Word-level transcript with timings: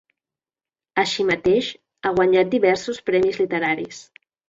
Així 1.01 1.27
mateix, 1.31 1.69
ha 2.11 2.15
guanyat 2.17 2.53
diversos 2.57 3.07
premis 3.11 3.43
literaris. 3.47 4.05